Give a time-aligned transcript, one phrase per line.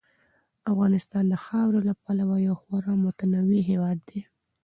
[0.71, 4.19] افغانستان د خاورې له پلوه یو خورا متنوع هېواد دی.